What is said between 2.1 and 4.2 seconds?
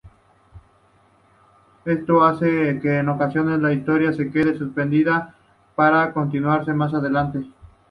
hace que en ocasiones la historia